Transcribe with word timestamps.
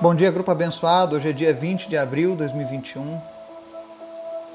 Bom 0.00 0.12
dia, 0.12 0.28
grupo 0.28 0.50
abençoado. 0.50 1.14
Hoje 1.14 1.30
é 1.30 1.32
dia 1.32 1.54
20 1.54 1.88
de 1.88 1.96
abril 1.96 2.32
de 2.32 2.38
2021. 2.38 3.20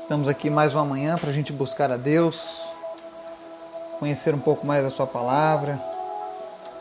Estamos 0.01 0.27
aqui 0.27 0.49
mais 0.49 0.75
uma 0.75 0.83
manhã 0.83 1.17
para 1.17 1.29
a 1.29 1.33
gente 1.33 1.53
buscar 1.53 1.89
a 1.89 1.95
Deus, 1.95 2.61
conhecer 3.99 4.35
um 4.35 4.39
pouco 4.39 4.67
mais 4.67 4.83
a 4.83 4.89
Sua 4.89 5.07
palavra. 5.07 5.81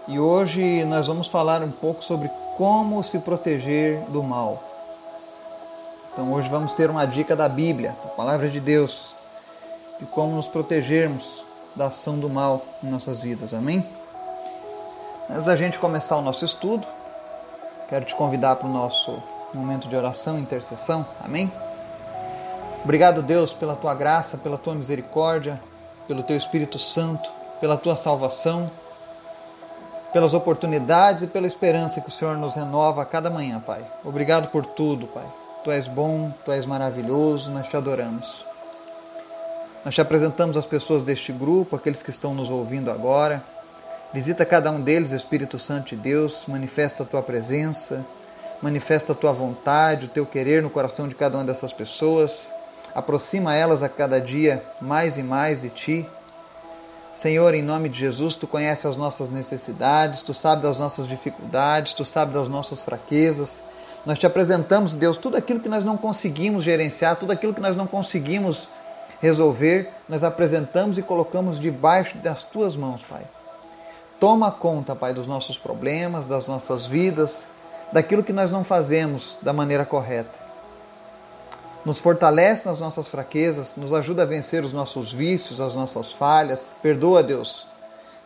E 0.08 0.18
hoje 0.18 0.84
nós 0.86 1.06
vamos 1.06 1.28
falar 1.28 1.62
um 1.62 1.70
pouco 1.70 2.02
sobre 2.02 2.28
como 2.56 3.02
se 3.04 3.20
proteger 3.20 4.00
do 4.08 4.24
mal. 4.24 4.60
Então 6.12 6.32
hoje 6.32 6.48
vamos 6.48 6.72
ter 6.72 6.90
uma 6.90 7.06
dica 7.06 7.36
da 7.36 7.48
Bíblia, 7.48 7.94
a 8.04 8.08
palavra 8.08 8.48
de 8.48 8.58
Deus, 8.58 9.14
de 10.00 10.06
como 10.06 10.34
nos 10.34 10.48
protegermos 10.48 11.44
da 11.76 11.86
ação 11.86 12.18
do 12.18 12.28
mal 12.28 12.64
em 12.82 12.88
nossas 12.88 13.22
vidas. 13.22 13.54
Amém? 13.54 13.86
Antes 15.30 15.44
da 15.44 15.54
gente 15.54 15.78
começar 15.78 16.16
o 16.16 16.22
nosso 16.22 16.44
estudo, 16.44 16.84
quero 17.88 18.04
te 18.04 18.14
convidar 18.14 18.56
para 18.56 18.68
o 18.68 18.72
nosso 18.72 19.22
momento 19.54 19.88
de 19.88 19.96
oração 19.96 20.38
e 20.38 20.42
intercessão. 20.42 21.06
Amém? 21.24 21.50
Obrigado, 22.84 23.22
Deus, 23.22 23.52
pela 23.52 23.74
tua 23.74 23.94
graça, 23.94 24.36
pela 24.36 24.58
tua 24.58 24.74
misericórdia, 24.74 25.60
pelo 26.06 26.22
teu 26.22 26.36
Espírito 26.36 26.78
Santo, 26.78 27.30
pela 27.60 27.76
tua 27.76 27.96
salvação, 27.96 28.70
pelas 30.12 30.32
oportunidades 30.32 31.22
e 31.22 31.26
pela 31.26 31.46
esperança 31.46 32.00
que 32.00 32.08
o 32.08 32.12
Senhor 32.12 32.36
nos 32.36 32.54
renova 32.54 33.02
a 33.02 33.06
cada 33.06 33.30
manhã, 33.30 33.60
Pai. 33.60 33.84
Obrigado 34.04 34.48
por 34.48 34.64
tudo, 34.64 35.06
Pai. 35.06 35.26
Tu 35.64 35.70
és 35.70 35.88
bom, 35.88 36.32
tu 36.44 36.52
és 36.52 36.64
maravilhoso, 36.64 37.50
nós 37.50 37.68
te 37.68 37.76
adoramos. 37.76 38.46
Nós 39.84 39.94
te 39.94 40.00
apresentamos 40.00 40.56
as 40.56 40.66
pessoas 40.66 41.02
deste 41.02 41.32
grupo, 41.32 41.76
aqueles 41.76 42.02
que 42.02 42.10
estão 42.10 42.34
nos 42.34 42.48
ouvindo 42.48 42.90
agora. 42.90 43.42
Visita 44.12 44.46
cada 44.46 44.70
um 44.70 44.80
deles, 44.80 45.12
Espírito 45.12 45.58
Santo 45.58 45.88
de 45.88 45.96
Deus, 45.96 46.44
manifesta 46.48 47.02
a 47.02 47.06
tua 47.06 47.22
presença, 47.22 48.06
manifesta 48.62 49.12
a 49.12 49.14
tua 49.14 49.32
vontade, 49.32 50.06
o 50.06 50.08
teu 50.08 50.24
querer 50.24 50.62
no 50.62 50.70
coração 50.70 51.06
de 51.06 51.14
cada 51.14 51.36
uma 51.36 51.44
dessas 51.44 51.72
pessoas. 51.72 52.54
Aproxima 52.94 53.54
elas 53.54 53.82
a 53.82 53.88
cada 53.88 54.18
dia 54.18 54.64
mais 54.80 55.18
e 55.18 55.22
mais 55.22 55.60
de 55.60 55.68
ti. 55.68 56.06
Senhor, 57.14 57.52
em 57.52 57.62
nome 57.62 57.90
de 57.90 57.98
Jesus, 57.98 58.34
tu 58.34 58.46
conheces 58.46 58.86
as 58.86 58.96
nossas 58.96 59.28
necessidades, 59.28 60.22
tu 60.22 60.32
sabes 60.32 60.62
das 60.62 60.78
nossas 60.78 61.06
dificuldades, 61.06 61.92
tu 61.92 62.04
sabes 62.04 62.32
das 62.32 62.48
nossas 62.48 62.80
fraquezas. 62.80 63.60
Nós 64.06 64.18
te 64.18 64.26
apresentamos, 64.26 64.94
Deus, 64.94 65.18
tudo 65.18 65.36
aquilo 65.36 65.60
que 65.60 65.68
nós 65.68 65.84
não 65.84 65.98
conseguimos 65.98 66.64
gerenciar, 66.64 67.16
tudo 67.16 67.32
aquilo 67.32 67.52
que 67.52 67.60
nós 67.60 67.76
não 67.76 67.86
conseguimos 67.86 68.68
resolver, 69.20 69.90
nós 70.08 70.24
apresentamos 70.24 70.96
e 70.96 71.02
colocamos 71.02 71.60
debaixo 71.60 72.16
das 72.18 72.42
tuas 72.42 72.74
mãos, 72.74 73.02
Pai. 73.02 73.22
Toma 74.20 74.50
conta, 74.50 74.96
Pai, 74.96 75.14
dos 75.14 75.26
nossos 75.26 75.56
problemas, 75.56 76.28
das 76.28 76.48
nossas 76.48 76.86
vidas, 76.86 77.44
daquilo 77.92 78.24
que 78.24 78.32
nós 78.32 78.50
não 78.50 78.64
fazemos 78.64 79.36
da 79.40 79.52
maneira 79.52 79.84
correta. 79.84 80.48
Nos 81.84 82.00
fortalece 82.00 82.68
nas 82.68 82.80
nossas 82.80 83.06
fraquezas, 83.08 83.76
nos 83.76 83.92
ajuda 83.92 84.22
a 84.22 84.26
vencer 84.26 84.64
os 84.64 84.72
nossos 84.72 85.12
vícios, 85.12 85.60
as 85.60 85.76
nossas 85.76 86.12
falhas. 86.12 86.72
Perdoa, 86.82 87.22
Deus, 87.22 87.64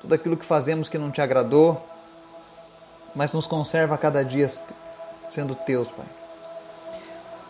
tudo 0.01 0.15
aquilo 0.15 0.37
que 0.37 0.45
fazemos 0.45 0.89
que 0.89 0.97
não 0.97 1.11
te 1.11 1.21
agradou, 1.21 1.81
mas 3.15 3.35
nos 3.35 3.47
conserva 3.47 3.95
a 3.95 3.99
cada 3.99 4.25
dia 4.25 4.51
sendo 5.31 5.55
teus, 5.55 5.91
Pai. 5.91 6.07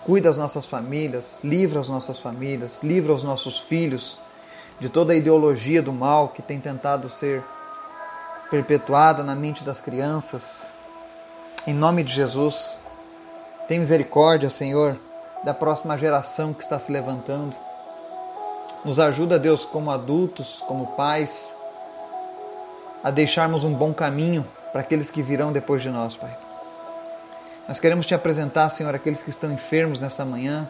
Cuida 0.05 0.29
das 0.29 0.39
nossas 0.39 0.67
famílias, 0.67 1.39
livra 1.45 1.79
as 1.79 1.89
nossas 1.89 2.19
famílias, 2.19 2.83
livra 2.83 3.13
os 3.13 3.23
nossos 3.23 3.61
filhos 3.61 4.19
de 4.81 4.89
toda 4.89 5.13
a 5.13 5.17
ideologia 5.17 5.81
do 5.81 5.93
mal 5.93 6.31
que 6.31 6.43
tem 6.43 6.61
tentado 6.61 7.09
ser 7.09 7.45
perpetuada 8.53 9.25
na 9.25 9.35
mente 9.35 9.65
das 9.65 9.81
crianças. 9.81 10.61
Em 11.67 11.73
nome 11.73 12.05
de 12.05 12.13
Jesus, 12.13 12.79
tem 13.67 13.79
misericórdia, 13.79 14.51
Senhor, 14.51 14.99
da 15.43 15.55
próxima 15.55 15.97
geração 15.97 16.53
que 16.53 16.63
está 16.63 16.79
se 16.79 16.93
levantando. 16.93 17.57
Nos 18.85 19.01
ajuda, 19.01 19.39
Deus, 19.39 19.65
como 19.65 19.91
adultos, 19.91 20.63
como 20.69 20.89
pais, 20.89 21.51
a 23.03 23.11
deixarmos 23.11 23.65
um 23.65 23.73
bom 23.73 23.95
caminho 23.95 24.47
para 24.71 24.83
aqueles 24.83 25.11
que 25.11 25.23
virão 25.23 25.51
depois 25.51 25.81
de 25.81 25.89
nós, 25.89 26.15
Pai. 26.15 26.37
Nós 27.67 27.81
queremos 27.81 28.05
te 28.05 28.15
apresentar, 28.15 28.69
Senhor, 28.69 28.95
aqueles 28.95 29.23
que 29.23 29.31
estão 29.31 29.51
enfermos 29.51 29.99
nessa 29.99 30.27
manhã, 30.27 30.69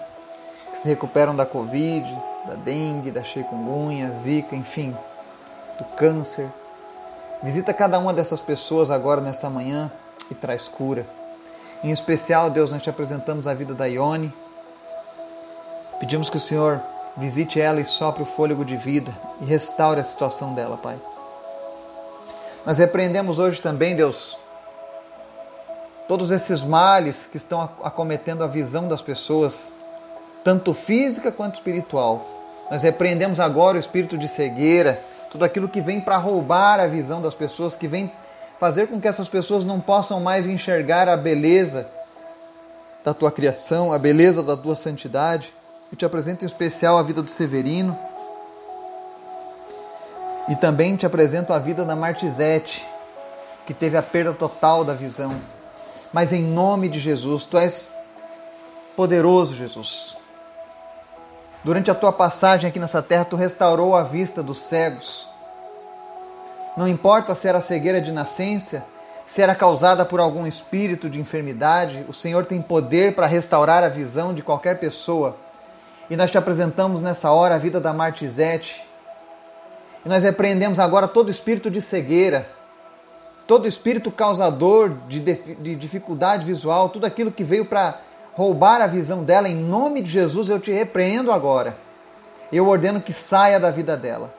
que 0.70 0.78
se 0.78 0.88
recuperam 0.88 1.34
da 1.34 1.44
Covid, 1.44 2.06
da 2.46 2.54
dengue, 2.54 3.10
da 3.10 3.24
chikungunya, 3.24 4.12
zika, 4.20 4.54
enfim, 4.54 4.96
do 5.78 5.84
câncer. 5.96 6.48
Visita 7.42 7.74
cada 7.74 7.98
uma 7.98 8.14
dessas 8.14 8.40
pessoas 8.40 8.90
agora 8.90 9.20
nessa 9.20 9.50
manhã 9.50 9.90
e 10.30 10.34
traz 10.34 10.68
cura. 10.68 11.04
Em 11.82 11.90
especial, 11.90 12.48
Deus, 12.48 12.70
nós 12.70 12.82
te 12.82 12.88
apresentamos 12.88 13.48
a 13.48 13.54
vida 13.54 13.74
da 13.74 13.86
Ione. 13.86 14.32
Pedimos 15.98 16.30
que 16.30 16.36
o 16.36 16.40
Senhor 16.40 16.80
visite 17.16 17.60
ela 17.60 17.80
e 17.80 17.84
sopre 17.84 18.22
o 18.22 18.26
fôlego 18.26 18.64
de 18.64 18.76
vida 18.76 19.12
e 19.40 19.44
restaure 19.44 20.00
a 20.00 20.04
situação 20.04 20.54
dela, 20.54 20.76
Pai. 20.76 20.96
Nós 22.64 22.78
repreendemos 22.78 23.40
hoje 23.40 23.60
também, 23.60 23.96
Deus, 23.96 24.36
todos 26.06 26.30
esses 26.30 26.62
males 26.62 27.26
que 27.26 27.36
estão 27.36 27.68
acometendo 27.82 28.44
a 28.44 28.46
visão 28.46 28.86
das 28.86 29.02
pessoas, 29.02 29.74
tanto 30.44 30.72
física 30.72 31.32
quanto 31.32 31.56
espiritual. 31.56 32.24
Nós 32.70 32.82
repreendemos 32.82 33.40
agora 33.40 33.76
o 33.76 33.80
espírito 33.80 34.16
de 34.16 34.28
cegueira, 34.28 35.02
tudo 35.32 35.44
aquilo 35.44 35.68
que 35.68 35.80
vem 35.80 36.00
para 36.00 36.16
roubar 36.16 36.78
a 36.78 36.86
visão 36.86 37.20
das 37.20 37.34
pessoas, 37.34 37.74
que 37.74 37.88
vem 37.88 38.12
fazer 38.60 38.86
com 38.86 39.00
que 39.00 39.08
essas 39.08 39.28
pessoas 39.28 39.64
não 39.64 39.80
possam 39.80 40.20
mais 40.20 40.46
enxergar 40.46 41.08
a 41.08 41.16
beleza 41.16 41.88
da 43.04 43.12
tua 43.12 43.32
criação, 43.32 43.92
a 43.92 43.98
beleza 43.98 44.44
da 44.44 44.56
tua 44.56 44.76
santidade. 44.76 45.52
Eu 45.90 45.98
te 45.98 46.04
apresento 46.04 46.44
em 46.44 46.46
especial 46.46 46.96
a 46.96 47.02
vida 47.02 47.20
do 47.20 47.30
Severino. 47.30 47.98
E 50.48 50.54
também 50.54 50.94
te 50.94 51.06
apresento 51.06 51.52
a 51.52 51.58
vida 51.58 51.84
da 51.84 51.96
Martizete, 51.96 52.86
que 53.66 53.74
teve 53.74 53.96
a 53.96 54.02
perda 54.02 54.32
total 54.32 54.84
da 54.84 54.94
visão 54.94 55.34
mas 56.12 56.32
em 56.32 56.42
nome 56.42 56.88
de 56.88 57.00
Jesus, 57.00 57.46
tu 57.46 57.56
és 57.56 57.90
poderoso, 58.94 59.54
Jesus. 59.54 60.14
Durante 61.64 61.90
a 61.90 61.94
tua 61.94 62.12
passagem 62.12 62.68
aqui 62.68 62.80
nessa 62.80 63.00
terra, 63.00 63.24
tu 63.24 63.36
restaurou 63.36 63.94
a 63.94 64.02
vista 64.02 64.42
dos 64.42 64.58
cegos. 64.58 65.28
Não 66.76 66.88
importa 66.88 67.34
se 67.34 67.46
era 67.46 67.60
cegueira 67.60 68.00
de 68.00 68.10
nascença, 68.10 68.84
se 69.24 69.40
era 69.40 69.54
causada 69.54 70.04
por 70.04 70.18
algum 70.18 70.46
espírito 70.46 71.08
de 71.08 71.20
enfermidade, 71.20 72.04
o 72.08 72.12
Senhor 72.12 72.44
tem 72.46 72.60
poder 72.60 73.14
para 73.14 73.26
restaurar 73.26 73.84
a 73.84 73.88
visão 73.88 74.34
de 74.34 74.42
qualquer 74.42 74.80
pessoa. 74.80 75.36
E 76.10 76.16
nós 76.16 76.30
te 76.30 76.36
apresentamos 76.36 77.00
nessa 77.00 77.30
hora 77.30 77.54
a 77.54 77.58
vida 77.58 77.80
da 77.80 77.92
Martizete. 77.92 78.84
E 80.04 80.08
nós 80.08 80.24
repreendemos 80.24 80.80
agora 80.80 81.06
todo 81.06 81.30
espírito 81.30 81.70
de 81.70 81.80
cegueira, 81.80 82.48
todo 83.46 83.68
espírito 83.68 84.10
causador 84.10 84.90
de, 85.06 85.20
de 85.20 85.76
dificuldade 85.76 86.44
visual, 86.44 86.88
tudo 86.88 87.06
aquilo 87.06 87.30
que 87.30 87.44
veio 87.44 87.64
para 87.64 87.94
roubar 88.34 88.80
a 88.80 88.86
visão 88.86 89.22
dela, 89.22 89.48
em 89.48 89.54
nome 89.54 90.02
de 90.02 90.10
Jesus 90.10 90.48
eu 90.48 90.60
te 90.60 90.70
repreendo 90.70 91.32
agora. 91.32 91.76
Eu 92.52 92.68
ordeno 92.68 93.00
que 93.00 93.12
saia 93.12 93.58
da 93.58 93.70
vida 93.70 93.96
dela 93.96 94.32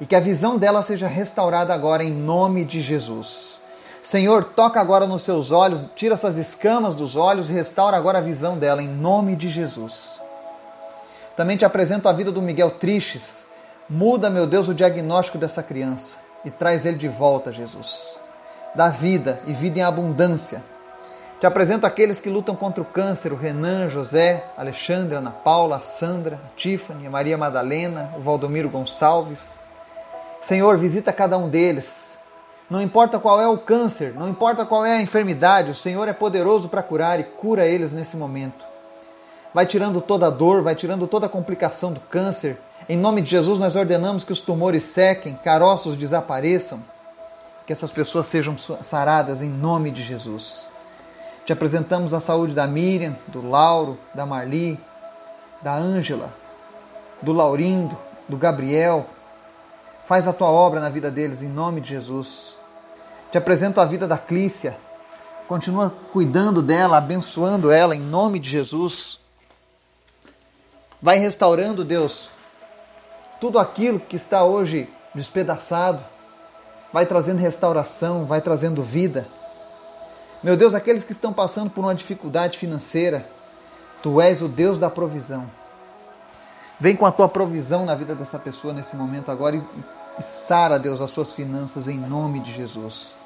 e 0.00 0.06
que 0.06 0.16
a 0.16 0.20
visão 0.20 0.58
dela 0.58 0.82
seja 0.82 1.06
restaurada 1.06 1.72
agora 1.72 2.02
em 2.02 2.10
nome 2.10 2.64
de 2.64 2.80
Jesus. 2.80 3.60
Senhor, 4.02 4.44
toca 4.44 4.80
agora 4.80 5.06
nos 5.06 5.22
seus 5.22 5.50
olhos, 5.50 5.86
tira 5.94 6.14
essas 6.14 6.36
escamas 6.36 6.94
dos 6.94 7.16
olhos 7.16 7.48
e 7.48 7.52
restaura 7.52 7.96
agora 7.96 8.18
a 8.18 8.22
visão 8.22 8.58
dela 8.58 8.82
em 8.82 8.88
nome 8.88 9.36
de 9.36 9.48
Jesus. 9.48 10.20
Também 11.36 11.56
te 11.56 11.64
apresento 11.64 12.08
a 12.08 12.12
vida 12.12 12.30
do 12.30 12.42
Miguel 12.42 12.72
Triches. 12.72 13.46
Muda, 13.88 14.30
meu 14.30 14.46
Deus, 14.46 14.68
o 14.68 14.74
diagnóstico 14.74 15.38
dessa 15.38 15.62
criança 15.62 16.16
e 16.44 16.50
traz 16.50 16.84
ele 16.84 16.98
de 16.98 17.08
volta, 17.08 17.52
Jesus 17.52 18.24
da 18.74 18.88
vida 18.88 19.40
e 19.46 19.52
vida 19.52 19.78
em 19.78 19.82
abundância. 19.82 20.62
Te 21.40 21.46
apresento 21.46 21.86
aqueles 21.86 22.20
que 22.20 22.30
lutam 22.30 22.54
contra 22.54 22.82
o 22.82 22.86
câncer: 22.86 23.32
o 23.32 23.36
Renan, 23.36 23.88
José, 23.88 24.44
Alexandre, 24.56 25.16
Ana 25.16 25.30
Paula, 25.30 25.76
a 25.76 25.80
Sandra, 25.80 26.40
a 26.44 26.56
Tiffany, 26.56 27.06
a 27.06 27.10
Maria 27.10 27.36
Madalena, 27.36 28.12
o 28.16 28.20
Valdomiro 28.20 28.70
Gonçalves. 28.70 29.58
Senhor, 30.40 30.76
visita 30.78 31.12
cada 31.12 31.36
um 31.36 31.48
deles. 31.48 32.18
Não 32.68 32.80
importa 32.80 33.18
qual 33.18 33.40
é 33.40 33.46
o 33.46 33.58
câncer, 33.58 34.14
não 34.14 34.28
importa 34.28 34.64
qual 34.64 34.86
é 34.86 34.96
a 34.96 35.02
enfermidade, 35.02 35.70
o 35.70 35.74
Senhor 35.74 36.08
é 36.08 36.14
poderoso 36.14 36.68
para 36.68 36.82
curar 36.82 37.20
e 37.20 37.24
cura 37.24 37.66
eles 37.66 37.92
nesse 37.92 38.16
momento. 38.16 38.64
Vai 39.52 39.66
tirando 39.66 40.00
toda 40.00 40.26
a 40.26 40.30
dor, 40.30 40.62
vai 40.62 40.74
tirando 40.74 41.06
toda 41.06 41.26
a 41.26 41.28
complicação 41.28 41.92
do 41.92 42.00
câncer. 42.00 42.58
Em 42.88 42.96
nome 42.96 43.20
de 43.20 43.30
Jesus, 43.30 43.60
nós 43.60 43.76
ordenamos 43.76 44.24
que 44.24 44.32
os 44.32 44.40
tumores 44.40 44.82
sequem, 44.82 45.34
caroços 45.34 45.94
desapareçam 45.94 46.82
que 47.66 47.72
essas 47.72 47.92
pessoas 47.92 48.26
sejam 48.26 48.56
saradas 48.58 49.40
em 49.42 49.48
nome 49.48 49.90
de 49.90 50.02
Jesus. 50.02 50.66
Te 51.44 51.52
apresentamos 51.52 52.14
a 52.14 52.20
saúde 52.20 52.54
da 52.54 52.66
Miriam, 52.66 53.14
do 53.28 53.46
Lauro, 53.46 53.98
da 54.14 54.24
Marli, 54.24 54.80
da 55.60 55.74
Ângela, 55.74 56.32
do 57.20 57.34
Laurindo, 57.34 57.96
do 58.26 58.38
Gabriel. 58.38 59.04
Faz 60.06 60.26
a 60.26 60.32
tua 60.32 60.48
obra 60.48 60.80
na 60.80 60.88
vida 60.88 61.10
deles 61.10 61.42
em 61.42 61.48
nome 61.48 61.82
de 61.82 61.90
Jesus. 61.90 62.56
Te 63.30 63.36
apresento 63.36 63.78
a 63.78 63.84
vida 63.84 64.08
da 64.08 64.16
Clícia, 64.16 64.76
continua 65.46 65.92
cuidando 66.12 66.62
dela, 66.62 66.96
abençoando 66.96 67.70
ela 67.70 67.94
em 67.94 68.00
nome 68.00 68.38
de 68.38 68.48
Jesus. 68.48 69.20
Vai 71.02 71.18
restaurando, 71.18 71.84
Deus, 71.84 72.30
tudo 73.38 73.58
aquilo 73.58 74.00
que 74.00 74.16
está 74.16 74.44
hoje 74.44 74.88
despedaçado. 75.14 76.02
Vai 76.90 77.04
trazendo 77.04 77.38
restauração, 77.38 78.24
vai 78.24 78.40
trazendo 78.40 78.82
vida. 78.82 79.26
Meu 80.44 80.58
Deus, 80.58 80.74
aqueles 80.74 81.04
que 81.04 81.12
estão 81.12 81.32
passando 81.32 81.70
por 81.70 81.80
uma 81.80 81.94
dificuldade 81.94 82.58
financeira, 82.58 83.26
Tu 84.02 84.20
és 84.20 84.42
o 84.42 84.48
Deus 84.48 84.78
da 84.78 84.90
provisão. 84.90 85.50
Vem 86.78 86.94
com 86.94 87.06
a 87.06 87.10
tua 87.10 87.30
provisão 87.30 87.86
na 87.86 87.94
vida 87.94 88.14
dessa 88.14 88.38
pessoa 88.38 88.74
nesse 88.74 88.94
momento 88.94 89.30
agora 89.30 89.56
e, 89.56 89.62
e 90.18 90.22
sara, 90.22 90.78
Deus, 90.78 91.00
as 91.00 91.10
suas 91.10 91.32
finanças 91.32 91.88
em 91.88 91.96
nome 91.96 92.40
de 92.40 92.52
Jesus. 92.52 93.16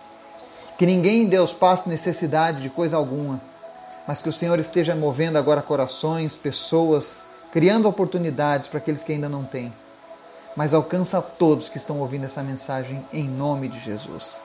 Que 0.79 0.87
ninguém, 0.87 1.26
Deus, 1.26 1.53
passe 1.53 1.88
necessidade 1.88 2.62
de 2.62 2.70
coisa 2.70 2.97
alguma, 2.97 3.41
mas 4.06 4.23
que 4.23 4.29
o 4.29 4.32
Senhor 4.32 4.61
esteja 4.61 4.94
movendo 4.94 5.38
agora 5.38 5.61
corações, 5.61 6.37
pessoas, 6.37 7.26
criando 7.50 7.88
oportunidades 7.88 8.69
para 8.69 8.79
aqueles 8.79 9.03
que 9.03 9.11
ainda 9.11 9.29
não 9.29 9.43
têm. 9.43 9.73
Mas 10.55 10.73
alcança 10.73 11.20
todos 11.20 11.69
que 11.69 11.79
estão 11.79 11.99
ouvindo 11.99 12.26
essa 12.26 12.44
mensagem 12.44 13.05
em 13.12 13.29
nome 13.29 13.67
de 13.67 13.81
Jesus. 13.81 14.41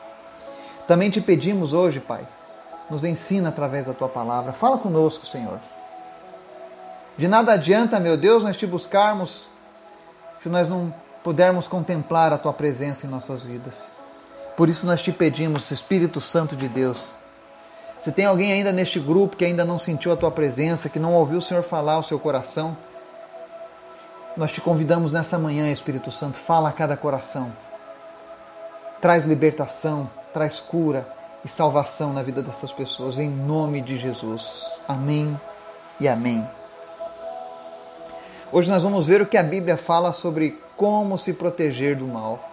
Também 0.88 1.12
te 1.12 1.22
pedimos 1.22 1.72
hoje, 1.74 2.00
Pai, 2.00 2.25
nos 2.89 3.03
ensina 3.03 3.50
através 3.50 3.85
da 3.85 3.94
tua 3.94 4.09
palavra. 4.09 4.53
Fala 4.53 4.77
conosco, 4.77 5.25
Senhor. 5.25 5.59
De 7.18 7.27
nada 7.27 7.53
adianta, 7.53 8.00
meu 8.00 8.18
Deus, 8.18 8.44
nós 8.44 8.57
te 8.57 8.65
buscarmos 8.65 9.47
se 10.38 10.50
nós 10.50 10.68
não 10.68 10.94
pudermos 11.24 11.68
contemplar 11.68 12.33
a 12.33 12.38
tua 12.38 12.51
presença 12.51 13.06
em 13.06 13.09
nossas 13.09 13.44
vidas. 13.44 13.97
Por 14.57 14.68
isso 14.68 14.85
nós 14.85 15.01
te 15.01 15.12
pedimos, 15.12 15.71
Espírito 15.71 16.19
Santo 16.19 16.56
de 16.56 16.68
Deus, 16.68 17.15
se 18.00 18.12
tem 18.12 18.25
alguém 18.25 18.51
ainda 18.51 18.74
neste 18.74 19.00
grupo 19.00 19.38
que 19.38 19.45
ainda 19.45 19.63
não 19.63 19.79
sentiu 19.79 20.12
a 20.12 20.18
tua 20.18 20.29
presença, 20.29 20.89
que 20.89 21.00
não 21.00 21.13
ouviu 21.13 21.38
o 21.38 21.41
Senhor 21.41 21.63
falar 21.63 21.94
ao 21.94 22.03
seu 22.03 22.19
coração, 22.19 22.75
nós 24.36 24.51
te 24.51 24.59
convidamos 24.59 25.13
nessa 25.13 25.38
manhã, 25.38 25.71
Espírito 25.71 26.12
Santo, 26.12 26.36
fala 26.38 26.69
a 26.69 26.74
cada 26.74 26.97
coração. 26.97 27.53
Traz 29.00 29.24
libertação, 29.24 30.09
traz 30.33 30.59
cura 30.59 31.07
e 31.45 31.50
salvação 31.50 32.13
na 32.13 32.24
vida 32.24 32.42
dessas 32.42 32.72
pessoas, 32.72 33.18
em 33.18 33.30
nome 33.30 33.81
de 33.81 33.98
Jesus. 33.98 34.80
Amém 34.88 35.40
e 36.00 36.07
amém. 36.07 36.48
Hoje 38.51 38.72
nós 38.72 38.84
vamos 38.84 39.07
ver 39.07 39.22
o 39.22 39.25
que 39.25 39.36
a 39.36 39.44
Bíblia 39.44 39.75
fala 39.75 40.13
sobre 40.13 40.57
como 40.78 41.18
se 41.18 41.34
proteger 41.34 41.98
do 41.98 42.06
mal. 42.06 42.50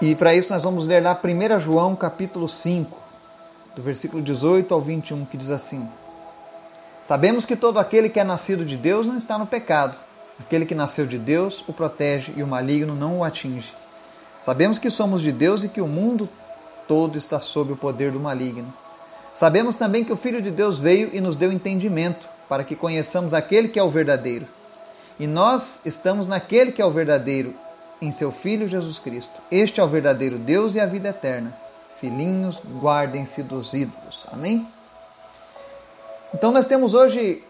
E 0.00 0.14
para 0.14 0.34
isso 0.34 0.52
nós 0.52 0.64
vamos 0.64 0.86
ler 0.86 1.02
lá 1.02 1.18
1 1.18 1.58
João 1.58 1.96
capítulo 1.96 2.48
5, 2.48 2.98
do 3.74 3.80
versículo 3.80 4.20
18 4.20 4.74
ao 4.74 4.80
21, 4.80 5.24
que 5.24 5.36
diz 5.36 5.48
assim: 5.48 5.88
Sabemos 7.02 7.46
que 7.46 7.56
todo 7.56 7.78
aquele 7.78 8.10
que 8.10 8.20
é 8.20 8.24
nascido 8.24 8.64
de 8.64 8.76
Deus 8.76 9.06
não 9.06 9.16
está 9.16 9.38
no 9.38 9.46
pecado. 9.46 9.96
Aquele 10.40 10.66
que 10.66 10.74
nasceu 10.74 11.06
de 11.06 11.18
Deus 11.18 11.64
o 11.66 11.72
protege 11.72 12.32
e 12.36 12.42
o 12.42 12.46
maligno 12.46 12.94
não 12.94 13.20
o 13.20 13.24
atinge. 13.24 13.72
Sabemos 14.40 14.78
que 14.78 14.90
somos 14.90 15.22
de 15.22 15.30
Deus 15.30 15.62
e 15.62 15.68
que 15.68 15.80
o 15.80 15.86
mundo 15.86 16.28
todo 16.86 17.18
está 17.18 17.40
sob 17.40 17.72
o 17.72 17.76
poder 17.76 18.10
do 18.10 18.20
maligno. 18.20 18.72
Sabemos 19.34 19.76
também 19.76 20.04
que 20.04 20.12
o 20.12 20.16
Filho 20.16 20.42
de 20.42 20.50
Deus 20.50 20.78
veio 20.78 21.10
e 21.12 21.20
nos 21.20 21.36
deu 21.36 21.52
entendimento 21.52 22.28
para 22.48 22.64
que 22.64 22.76
conheçamos 22.76 23.32
aquele 23.32 23.68
que 23.68 23.78
é 23.78 23.82
o 23.82 23.90
verdadeiro. 23.90 24.46
E 25.18 25.26
nós 25.26 25.80
estamos 25.84 26.26
naquele 26.26 26.72
que 26.72 26.82
é 26.82 26.84
o 26.84 26.90
verdadeiro 26.90 27.54
em 28.00 28.12
seu 28.12 28.30
Filho 28.32 28.68
Jesus 28.68 28.98
Cristo. 28.98 29.40
Este 29.50 29.80
é 29.80 29.84
o 29.84 29.88
verdadeiro 29.88 30.36
Deus 30.36 30.74
e 30.74 30.80
a 30.80 30.86
vida 30.86 31.08
eterna. 31.08 31.56
Filhinhos, 31.98 32.60
guardem-se 32.80 33.42
dos 33.42 33.72
ídolos. 33.72 34.26
Amém? 34.32 34.66
Então 36.34 36.50
nós 36.50 36.66
temos 36.66 36.94
hoje 36.94 37.44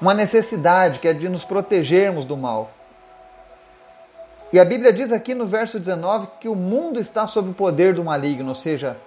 uma 0.00 0.12
necessidade 0.12 0.98
que 0.98 1.08
é 1.08 1.12
de 1.12 1.28
nos 1.28 1.44
protegermos 1.44 2.24
do 2.24 2.36
mal. 2.36 2.70
E 4.52 4.60
a 4.60 4.64
Bíblia 4.64 4.92
diz 4.92 5.10
aqui 5.10 5.34
no 5.34 5.46
verso 5.46 5.80
19 5.80 6.28
que 6.38 6.48
o 6.48 6.54
mundo 6.54 7.00
está 7.00 7.26
sob 7.26 7.50
o 7.50 7.54
poder 7.54 7.94
do 7.94 8.04
maligno, 8.04 8.50
ou 8.50 8.54
seja, 8.54 8.98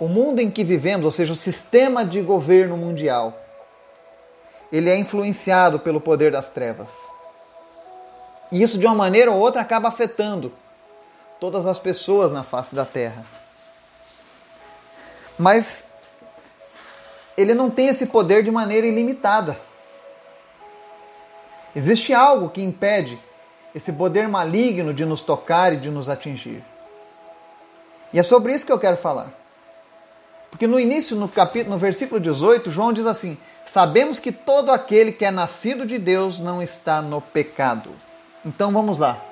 o 0.00 0.08
mundo 0.08 0.40
em 0.40 0.50
que 0.50 0.64
vivemos, 0.64 1.04
ou 1.04 1.10
seja, 1.10 1.34
o 1.34 1.36
sistema 1.36 2.02
de 2.02 2.22
governo 2.22 2.78
mundial, 2.78 3.38
ele 4.72 4.88
é 4.88 4.96
influenciado 4.96 5.78
pelo 5.78 6.00
poder 6.00 6.32
das 6.32 6.48
trevas. 6.48 6.90
E 8.50 8.62
isso, 8.62 8.78
de 8.78 8.86
uma 8.86 8.94
maneira 8.94 9.30
ou 9.30 9.38
outra, 9.38 9.60
acaba 9.60 9.88
afetando 9.88 10.52
todas 11.38 11.66
as 11.66 11.78
pessoas 11.78 12.32
na 12.32 12.42
face 12.42 12.74
da 12.74 12.86
terra. 12.86 13.22
Mas 15.38 15.88
ele 17.36 17.52
não 17.52 17.68
tem 17.68 17.88
esse 17.88 18.06
poder 18.06 18.42
de 18.42 18.50
maneira 18.50 18.86
ilimitada. 18.86 19.58
Existe 21.74 22.14
algo 22.14 22.48
que 22.48 22.62
impede 22.62 23.20
esse 23.76 23.92
poder 23.92 24.26
maligno 24.26 24.94
de 24.94 25.04
nos 25.04 25.20
tocar 25.20 25.74
e 25.74 25.76
de 25.76 25.90
nos 25.90 26.08
atingir. 26.08 26.64
E 28.10 28.18
é 28.18 28.22
sobre 28.22 28.54
isso 28.54 28.64
que 28.64 28.72
eu 28.72 28.78
quero 28.78 28.96
falar. 28.96 29.28
Porque 30.50 30.66
no 30.66 30.80
início, 30.80 31.14
no 31.14 31.28
capítulo, 31.28 31.74
no 31.74 31.78
versículo 31.78 32.18
18, 32.18 32.70
João 32.70 32.90
diz 32.90 33.04
assim: 33.04 33.36
Sabemos 33.66 34.18
que 34.18 34.32
todo 34.32 34.72
aquele 34.72 35.12
que 35.12 35.26
é 35.26 35.30
nascido 35.30 35.84
de 35.84 35.98
Deus 35.98 36.40
não 36.40 36.62
está 36.62 37.02
no 37.02 37.20
pecado. 37.20 37.90
Então 38.42 38.72
vamos 38.72 38.98
lá. 38.98 39.22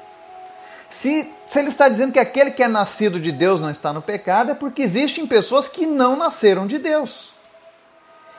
Se, 0.91 1.26
se 1.49 1.58
ele 1.58 1.70
está 1.70 1.88
dizendo 1.88 2.12
que 2.12 2.19
aquele 2.19 2.50
que 2.50 2.62
é 2.62 2.69
nascido 2.69 3.19
de 3.19 3.32
Deus 3.32 3.62
não 3.62 3.70
está 3.70 3.94
no 3.94 4.02
pecado, 4.02 4.50
é 4.50 4.55
porque 4.55 4.82
existem 4.82 5.26
pessoas 5.26 5.67
que 5.67 5.87
não 5.87 6.17
nasceram 6.17 6.67
de 6.67 6.79
Deus. 6.79 7.32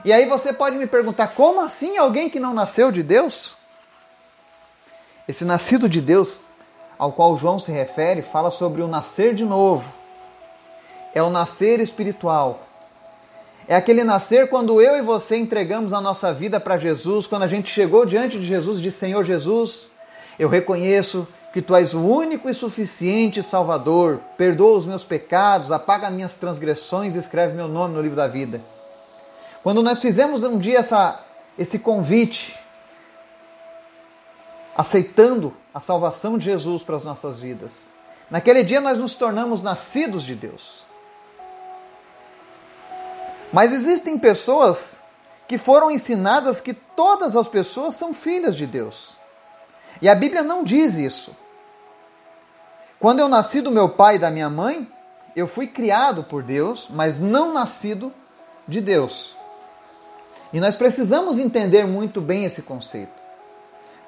E 0.04 0.14
aí 0.14 0.28
você 0.28 0.54
pode 0.54 0.78
me 0.78 0.86
perguntar: 0.86 1.30
como 1.30 1.62
assim 1.62 1.98
alguém 1.98 2.30
que 2.30 2.40
não 2.40 2.54
nasceu 2.54 2.92
de 2.92 3.02
Deus? 3.02 3.58
Esse 5.28 5.44
nascido 5.44 5.90
de 5.90 6.02
Deus, 6.02 6.38
ao 6.98 7.12
qual 7.12 7.36
João 7.36 7.58
se 7.58 7.72
refere, 7.72 8.22
fala 8.22 8.52
sobre 8.52 8.82
o 8.82 8.88
nascer 8.88 9.34
de 9.34 9.44
novo. 9.44 9.92
É 11.14 11.24
o 11.24 11.30
nascer 11.30 11.80
espiritual. 11.80 12.60
É 13.68 13.76
aquele 13.76 14.04
nascer 14.04 14.50
quando 14.50 14.80
eu 14.80 14.96
e 14.96 15.02
você 15.02 15.38
entregamos 15.38 15.92
a 15.94 16.00
nossa 16.00 16.32
vida 16.32 16.60
para 16.60 16.78
Jesus, 16.78 17.26
quando 17.26 17.44
a 17.44 17.48
gente 17.48 17.72
chegou 17.72 18.06
diante 18.06 18.40
de 18.40 18.46
Jesus 18.46 18.78
e 18.78 18.84
disse: 18.84 19.00
Senhor 19.00 19.24
Jesus, 19.24 19.90
eu 20.38 20.48
reconheço 20.48 21.28
que 21.52 21.62
tu 21.62 21.74
és 21.74 21.94
o 21.94 22.02
único 22.02 22.50
e 22.50 22.54
suficiente 22.54 23.42
Salvador, 23.42 24.20
perdoa 24.38 24.78
os 24.78 24.86
meus 24.86 25.04
pecados, 25.04 25.72
apaga 25.72 26.10
minhas 26.10 26.36
transgressões 26.36 27.16
e 27.16 27.20
escreve 27.20 27.56
meu 27.56 27.68
nome 27.68 27.96
no 27.96 28.02
livro 28.02 28.18
da 28.18 28.28
vida. 28.28 28.62
Quando 29.64 29.82
nós 29.82 30.00
fizemos 30.02 30.44
um 30.44 30.60
dia 30.60 30.80
essa, 30.80 31.24
esse 31.58 31.80
convite, 31.80 32.54
aceitando 34.76 35.54
a 35.74 35.82
salvação 35.82 36.38
de 36.38 36.46
Jesus 36.46 36.84
para 36.84 36.98
as 36.98 37.04
nossas 37.04 37.40
vidas, 37.40 37.90
naquele 38.30 38.64
dia 38.64 38.82
nós 38.82 38.98
nos 38.98 39.16
tornamos 39.16 39.64
nascidos 39.64 40.24
de 40.24 40.36
Deus. 40.36 40.86
Mas 43.54 43.72
existem 43.72 44.18
pessoas 44.18 45.00
que 45.48 45.58
foram 45.58 45.90
ensinadas 45.90 46.60
que 46.60 46.74
todas 46.74 47.36
as 47.36 47.48
pessoas 47.48 47.96
são 47.96 48.14
filhas 48.14 48.56
de 48.56 48.66
Deus. 48.66 49.18
E 50.02 50.10
a 50.10 50.16
Bíblia 50.16 50.44
não 50.44 50.64
diz 50.64 50.96
isso. 50.96 51.36
Quando 53.00 53.20
eu 53.20 53.30
nasci 53.30 53.62
do 53.62 53.72
meu 53.72 53.90
pai 53.90 54.16
e 54.16 54.20
da 54.20 54.32
minha 54.32 54.50
mãe, 54.50 54.88
eu 55.36 55.48
fui 55.48 55.68
criado 55.68 56.24
por 56.24 56.42
Deus, 56.42 56.88
mas 56.90 57.22
não 57.22 57.54
nascido 57.54 58.12
de 58.68 58.82
Deus. 58.82 59.36
E 60.52 60.60
nós 60.60 60.76
precisamos 60.76 61.38
entender 61.38 61.86
muito 61.86 62.22
bem 62.22 62.46
esse 62.46 62.62
conceito, 62.62 63.12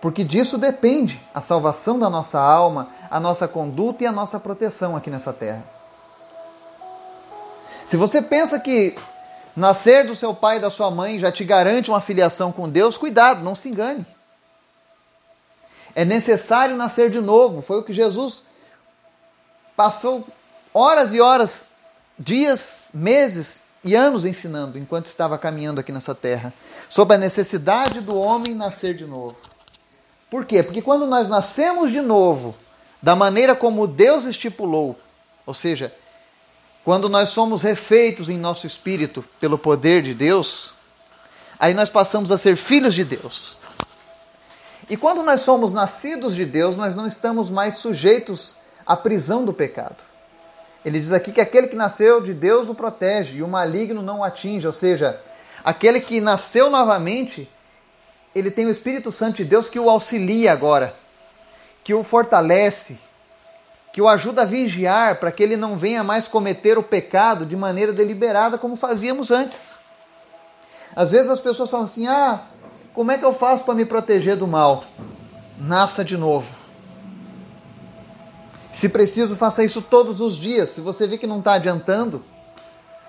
porque 0.01 0.23
disso 0.23 0.57
depende 0.57 1.21
a 1.33 1.41
salvação 1.41 1.97
da 1.97 2.09
nossa 2.09 2.39
alma, 2.39 2.89
a 3.09 3.19
nossa 3.19 3.47
conduta 3.47 4.03
e 4.03 4.07
a 4.07 4.11
nossa 4.11 4.39
proteção 4.39 4.95
aqui 4.95 5.09
nessa 5.09 5.33
terra. 5.33 5.63
Se 7.85 7.97
você 7.97 8.21
pensa 8.21 8.59
que 8.59 8.97
nascer 9.55 10.05
do 10.05 10.15
seu 10.15 10.33
pai 10.33 10.57
e 10.57 10.59
da 10.59 10.69
sua 10.69 10.91
mãe 10.91 11.17
já 11.17 11.31
te 11.31 11.43
garante 11.43 11.89
uma 11.89 12.01
filiação 12.01 12.51
com 12.51 12.69
Deus, 12.69 12.97
cuidado, 12.97 13.43
não 13.43 13.55
se 13.55 13.69
engane. 13.69 14.05
É 15.95 16.05
necessário 16.05 16.75
nascer 16.75 17.09
de 17.09 17.19
novo, 17.19 17.61
foi 17.61 17.79
o 17.79 17.83
que 17.83 17.93
Jesus 17.93 18.43
passou 19.75 20.27
horas 20.73 21.11
e 21.11 21.19
horas, 21.19 21.71
dias, 22.19 22.89
meses 22.93 23.63
e 23.83 23.95
anos 23.95 24.25
ensinando 24.25 24.77
enquanto 24.77 25.07
estava 25.07 25.37
caminhando 25.37 25.79
aqui 25.79 25.91
nessa 25.91 26.13
terra 26.13 26.53
sobre 26.87 27.15
a 27.15 27.17
necessidade 27.17 28.01
do 28.01 28.15
homem 28.15 28.53
nascer 28.53 28.93
de 28.93 29.05
novo. 29.05 29.56
Por 30.29 30.45
quê? 30.45 30.61
Porque 30.61 30.81
quando 30.81 31.07
nós 31.07 31.29
nascemos 31.29 31.91
de 31.91 32.01
novo, 32.01 32.55
da 33.01 33.15
maneira 33.15 33.55
como 33.55 33.87
Deus 33.87 34.25
estipulou, 34.25 34.99
ou 35.45 35.53
seja, 35.53 35.93
quando 36.83 37.09
nós 37.09 37.29
somos 37.29 37.61
refeitos 37.61 38.29
em 38.29 38.37
nosso 38.37 38.65
espírito 38.67 39.23
pelo 39.39 39.57
poder 39.57 40.01
de 40.01 40.13
Deus, 40.13 40.73
aí 41.59 41.73
nós 41.73 41.89
passamos 41.89 42.31
a 42.31 42.37
ser 42.37 42.55
filhos 42.55 42.93
de 42.93 43.03
Deus. 43.03 43.57
E 44.89 44.95
quando 44.95 45.21
nós 45.23 45.41
somos 45.41 45.73
nascidos 45.73 46.33
de 46.33 46.45
Deus, 46.45 46.75
nós 46.75 46.95
não 46.95 47.05
estamos 47.05 47.49
mais 47.49 47.77
sujeitos 47.77 48.55
à 48.85 48.95
prisão 48.95 49.43
do 49.43 49.51
pecado. 49.51 49.97
Ele 50.85 50.99
diz 50.99 51.11
aqui 51.11 51.33
que 51.33 51.41
aquele 51.41 51.67
que 51.67 51.75
nasceu 51.75 52.21
de 52.21 52.33
Deus 52.33 52.69
o 52.69 52.75
protege 52.75 53.39
e 53.39 53.43
o 53.43 53.47
maligno 53.47 54.01
não 54.01 54.19
o 54.19 54.23
atinge, 54.23 54.65
ou 54.65 54.71
seja, 54.71 55.19
aquele 55.63 55.99
que 55.99 56.21
nasceu 56.21 56.69
novamente, 56.69 57.49
ele 58.37 58.51
tem 58.51 58.65
o 58.65 58.71
Espírito 58.71 59.11
Santo 59.11 59.37
de 59.37 59.45
Deus 59.45 59.69
que 59.69 59.79
o 59.79 59.89
auxilia 59.89 60.51
agora, 60.51 60.95
que 61.83 61.93
o 61.93 62.03
fortalece, 62.03 62.99
que 63.91 64.01
o 64.01 64.07
ajuda 64.07 64.43
a 64.43 64.45
vigiar 64.45 65.15
para 65.15 65.31
que 65.31 65.41
ele 65.41 65.57
não 65.57 65.77
venha 65.77 66.03
mais 66.03 66.27
cometer 66.27 66.77
o 66.77 66.83
pecado 66.83 67.45
de 67.45 67.55
maneira 67.55 67.91
deliberada 67.91 68.57
como 68.57 68.75
fazíamos 68.75 69.31
antes. 69.31 69.77
Às 70.95 71.11
vezes 71.11 71.29
as 71.29 71.39
pessoas 71.39 71.69
falam 71.69 71.85
assim: 71.85 72.07
ah, 72.07 72.41
como 72.93 73.11
é 73.11 73.17
que 73.17 73.25
eu 73.25 73.33
faço 73.33 73.63
para 73.63 73.73
me 73.73 73.85
proteger 73.85 74.35
do 74.35 74.47
mal? 74.47 74.83
Nasça 75.59 76.03
de 76.03 76.17
novo. 76.17 76.47
Se 78.75 78.87
preciso, 78.87 79.35
faça 79.35 79.63
isso 79.63 79.81
todos 79.81 80.21
os 80.21 80.37
dias. 80.37 80.69
Se 80.69 80.81
você 80.81 81.07
vê 81.07 81.17
que 81.17 81.25
não 81.25 81.39
está 81.39 81.53
adiantando, 81.53 82.23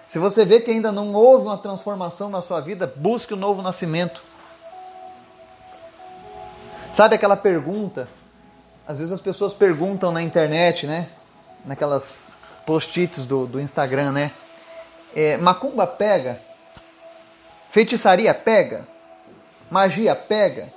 se 0.07 0.19
você 0.19 0.47
vê 0.47 0.61
que 0.61 0.71
ainda 0.71 0.91
não 0.91 1.13
houve 1.13 1.45
uma 1.45 1.59
transformação 1.59 2.31
na 2.31 2.41
sua 2.41 2.61
vida, 2.63 2.91
busque 2.97 3.35
o 3.35 3.37
um 3.37 3.41
novo 3.41 3.61
nascimento. 3.61 4.23
Sabe 6.93 7.15
aquela 7.15 7.37
pergunta 7.37 8.09
às 8.89 9.01
vezes 9.01 9.13
as 9.13 9.21
pessoas 9.21 9.53
perguntam 9.53 10.11
na 10.11 10.23
internet, 10.23 10.87
né? 10.87 11.11
Naquelas 11.63 12.33
post-its 12.65 13.27
do, 13.27 13.47
do 13.47 13.61
Instagram, 13.61 14.13
né? 14.13 14.33
É, 15.15 15.37
macumba 15.37 15.87
pega? 15.87 16.41
Feitiçaria 17.69 18.33
pega? 18.33 18.89
Magia 19.71 20.17
pega? 20.17 20.73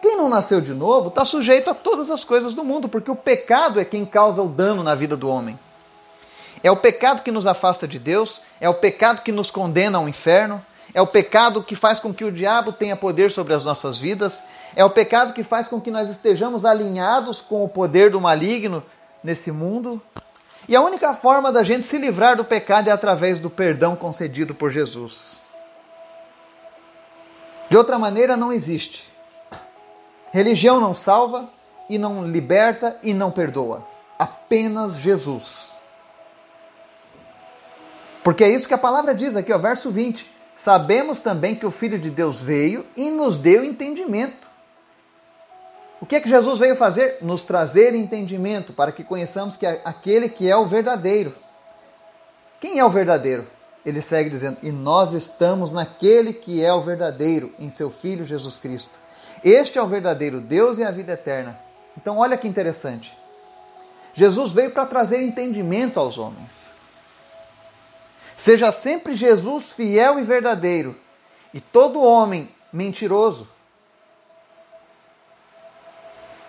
Quem 0.00 0.16
não 0.16 0.28
nasceu 0.28 0.60
de 0.60 0.74
novo 0.74 1.10
está 1.10 1.24
sujeito 1.24 1.70
a 1.70 1.74
todas 1.74 2.10
as 2.10 2.24
coisas 2.24 2.54
do 2.54 2.64
mundo, 2.64 2.88
porque 2.88 3.08
o 3.08 3.14
pecado 3.14 3.78
é 3.78 3.84
quem 3.84 4.04
causa 4.04 4.42
o 4.42 4.48
dano 4.48 4.82
na 4.82 4.96
vida 4.96 5.16
do 5.16 5.28
homem. 5.28 5.56
É 6.60 6.72
o 6.72 6.76
pecado 6.76 7.22
que 7.22 7.30
nos 7.30 7.46
afasta 7.46 7.86
de 7.86 8.00
Deus, 8.00 8.40
é 8.60 8.68
o 8.68 8.74
pecado 8.74 9.22
que 9.22 9.30
nos 9.30 9.48
condena 9.48 9.98
ao 9.98 10.08
inferno, 10.08 10.60
é 10.94 11.00
o 11.00 11.06
pecado 11.06 11.62
que 11.62 11.74
faz 11.74 11.98
com 11.98 12.12
que 12.12 12.24
o 12.24 12.32
diabo 12.32 12.72
tenha 12.72 12.96
poder 12.96 13.30
sobre 13.30 13.54
as 13.54 13.64
nossas 13.64 13.98
vidas, 13.98 14.42
é 14.74 14.84
o 14.84 14.90
pecado 14.90 15.32
que 15.32 15.42
faz 15.42 15.66
com 15.66 15.80
que 15.80 15.90
nós 15.90 16.08
estejamos 16.08 16.64
alinhados 16.64 17.40
com 17.40 17.64
o 17.64 17.68
poder 17.68 18.10
do 18.10 18.20
maligno 18.20 18.82
nesse 19.22 19.50
mundo. 19.52 20.00
E 20.68 20.76
a 20.76 20.80
única 20.80 21.14
forma 21.14 21.50
da 21.50 21.62
gente 21.62 21.84
se 21.84 21.98
livrar 21.98 22.36
do 22.36 22.44
pecado 22.44 22.88
é 22.88 22.92
através 22.92 23.40
do 23.40 23.50
perdão 23.50 23.96
concedido 23.96 24.54
por 24.54 24.70
Jesus. 24.70 25.40
De 27.68 27.76
outra 27.76 27.98
maneira, 27.98 28.36
não 28.36 28.52
existe. 28.52 29.10
Religião 30.30 30.80
não 30.80 30.94
salva 30.94 31.48
e 31.88 31.98
não 31.98 32.26
liberta 32.26 32.98
e 33.02 33.12
não 33.12 33.30
perdoa. 33.30 33.86
Apenas 34.18 34.96
Jesus. 34.96 35.72
Porque 38.22 38.44
é 38.44 38.48
isso 38.48 38.68
que 38.68 38.74
a 38.74 38.78
palavra 38.78 39.14
diz 39.14 39.34
aqui, 39.36 39.52
ó, 39.52 39.58
verso 39.58 39.90
20. 39.90 40.31
Sabemos 40.56 41.20
também 41.20 41.54
que 41.54 41.66
o 41.66 41.70
Filho 41.70 41.98
de 41.98 42.10
Deus 42.10 42.40
veio 42.40 42.86
e 42.96 43.10
nos 43.10 43.38
deu 43.38 43.64
entendimento 43.64 44.52
o 46.02 46.04
que 46.06 46.16
é 46.16 46.20
que 46.20 46.28
Jesus 46.28 46.58
veio 46.58 46.74
fazer? 46.74 47.18
Nos 47.22 47.44
trazer 47.44 47.94
entendimento 47.94 48.72
para 48.72 48.90
que 48.90 49.04
conheçamos 49.04 49.56
que 49.56 49.64
é 49.64 49.80
aquele 49.84 50.28
que 50.28 50.50
é 50.50 50.56
o 50.56 50.66
verdadeiro. 50.66 51.32
Quem 52.60 52.80
é 52.80 52.84
o 52.84 52.90
verdadeiro? 52.90 53.46
Ele 53.86 54.02
segue 54.02 54.28
dizendo: 54.28 54.58
E 54.64 54.72
nós 54.72 55.12
estamos 55.12 55.72
naquele 55.72 56.32
que 56.32 56.60
é 56.60 56.74
o 56.74 56.80
verdadeiro, 56.80 57.54
em 57.56 57.70
seu 57.70 57.88
Filho 57.88 58.26
Jesus 58.26 58.58
Cristo. 58.58 58.90
Este 59.44 59.78
é 59.78 59.82
o 59.82 59.86
verdadeiro 59.86 60.40
Deus 60.40 60.78
e 60.78 60.82
a 60.82 60.90
vida 60.90 61.12
eterna. 61.12 61.56
Então, 61.96 62.18
olha 62.18 62.36
que 62.36 62.48
interessante. 62.48 63.16
Jesus 64.12 64.52
veio 64.52 64.72
para 64.72 64.86
trazer 64.86 65.22
entendimento 65.22 66.00
aos 66.00 66.18
homens. 66.18 66.71
Seja 68.42 68.72
sempre 68.72 69.14
Jesus 69.14 69.70
fiel 69.70 70.18
e 70.18 70.24
verdadeiro, 70.24 70.96
e 71.54 71.60
todo 71.60 72.02
homem 72.02 72.52
mentiroso. 72.72 73.46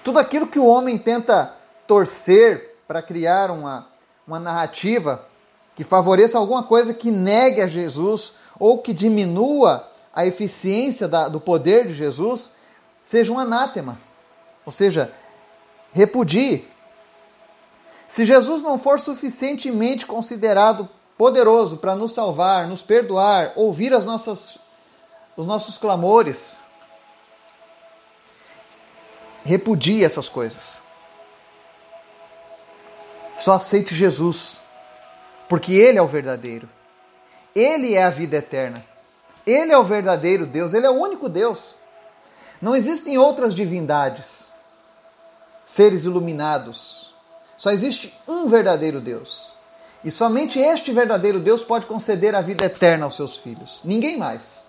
Tudo 0.04 0.18
aquilo 0.18 0.48
que 0.48 0.58
o 0.58 0.66
homem 0.66 0.98
tenta 0.98 1.56
torcer 1.86 2.80
para 2.88 3.00
criar 3.00 3.52
uma, 3.52 3.88
uma 4.26 4.40
narrativa 4.40 5.24
que 5.76 5.84
favoreça 5.84 6.36
alguma 6.36 6.64
coisa 6.64 6.96
que 6.96 7.12
negue 7.12 7.62
a 7.62 7.68
Jesus 7.68 8.34
ou 8.60 8.80
que 8.80 8.92
diminua 8.92 9.88
a 10.16 10.26
eficiência 10.26 11.08
da, 11.08 11.30
do 11.30 11.40
poder 11.40 11.86
de 11.86 11.94
Jesus, 11.94 12.52
seja 13.04 13.32
um 13.32 13.38
anátema. 13.38 14.00
Ou 14.66 14.72
seja, 14.72 15.14
repudie. 15.92 16.68
Se 18.10 18.26
Jesus 18.26 18.64
não 18.64 18.80
for 18.80 19.00
suficientemente 19.00 20.08
considerado 20.08 20.90
poderoso 21.24 21.78
para 21.78 21.96
nos 21.96 22.12
salvar, 22.12 22.68
nos 22.68 22.82
perdoar, 22.82 23.54
ouvir 23.56 23.94
as 23.94 24.04
nossas, 24.04 24.58
os 25.38 25.46
nossos 25.46 25.78
clamores, 25.78 26.58
Repudie 29.46 30.04
essas 30.04 30.28
coisas. 30.30 30.78
Só 33.38 33.54
aceite 33.54 33.94
Jesus, 33.94 34.58
porque 35.50 35.74
Ele 35.74 35.98
é 35.98 36.02
o 36.02 36.08
verdadeiro. 36.08 36.70
Ele 37.56 37.94
é 37.94 38.04
a 38.04 38.10
vida 38.10 38.38
eterna. 38.38 38.86
Ele 39.46 39.72
é 39.72 39.78
o 39.78 39.84
verdadeiro 39.84 40.46
Deus, 40.46 40.74
Ele 40.74 40.86
é 40.86 40.90
o 40.90 40.94
único 40.94 41.28
Deus. 41.28 41.76
Não 42.62 42.76
existem 42.76 43.18
outras 43.18 43.56
divindades, 43.56 44.54
seres 45.66 46.06
iluminados. 46.06 47.14
Só 47.56 47.72
existe 47.72 48.14
um 48.28 48.48
verdadeiro 48.48 49.00
Deus. 49.00 49.53
E 50.04 50.12
somente 50.12 50.60
este 50.60 50.92
verdadeiro 50.92 51.40
Deus 51.40 51.64
pode 51.64 51.86
conceder 51.86 52.36
a 52.36 52.42
vida 52.42 52.66
eterna 52.66 53.06
aos 53.06 53.16
seus 53.16 53.38
filhos. 53.38 53.82
Ninguém 53.84 54.18
mais. 54.18 54.68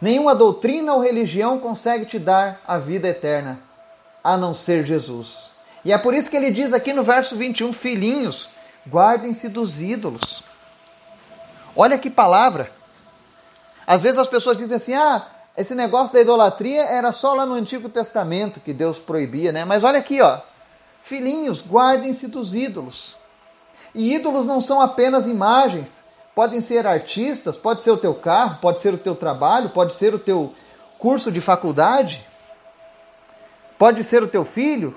Nenhuma 0.00 0.34
doutrina 0.34 0.94
ou 0.94 1.00
religião 1.00 1.58
consegue 1.58 2.04
te 2.06 2.18
dar 2.18 2.60
a 2.66 2.78
vida 2.78 3.08
eterna 3.08 3.58
a 4.22 4.36
não 4.36 4.54
ser 4.54 4.84
Jesus. 4.84 5.52
E 5.84 5.92
é 5.92 5.98
por 5.98 6.14
isso 6.14 6.30
que 6.30 6.36
ele 6.36 6.50
diz 6.50 6.72
aqui 6.72 6.92
no 6.92 7.02
verso 7.02 7.36
21, 7.36 7.72
filhinhos, 7.72 8.48
guardem-se 8.88 9.48
dos 9.48 9.80
ídolos. 9.80 10.42
Olha 11.74 11.98
que 11.98 12.10
palavra. 12.10 12.70
Às 13.86 14.02
vezes 14.02 14.18
as 14.18 14.28
pessoas 14.28 14.56
dizem 14.56 14.76
assim: 14.76 14.94
"Ah, 14.94 15.26
esse 15.56 15.74
negócio 15.74 16.14
da 16.14 16.20
idolatria 16.20 16.82
era 16.82 17.12
só 17.12 17.34
lá 17.34 17.46
no 17.46 17.54
Antigo 17.54 17.88
Testamento 17.88 18.60
que 18.60 18.72
Deus 18.72 18.98
proibia, 18.98 19.52
né?" 19.52 19.64
Mas 19.64 19.84
olha 19.84 19.98
aqui, 19.98 20.20
ó. 20.20 20.38
Filhinhos, 21.02 21.62
guardem-se 21.66 22.26
dos 22.26 22.54
ídolos. 22.54 23.19
E 23.94 24.14
ídolos 24.14 24.46
não 24.46 24.60
são 24.60 24.80
apenas 24.80 25.26
imagens, 25.26 26.04
podem 26.34 26.60
ser 26.60 26.86
artistas, 26.86 27.58
pode 27.58 27.82
ser 27.82 27.90
o 27.90 27.96
teu 27.96 28.14
carro, 28.14 28.58
pode 28.60 28.80
ser 28.80 28.94
o 28.94 28.98
teu 28.98 29.14
trabalho, 29.14 29.70
pode 29.70 29.94
ser 29.94 30.14
o 30.14 30.18
teu 30.18 30.54
curso 30.98 31.32
de 31.32 31.40
faculdade. 31.40 32.24
Pode 33.78 34.04
ser 34.04 34.22
o 34.22 34.28
teu 34.28 34.44
filho? 34.44 34.94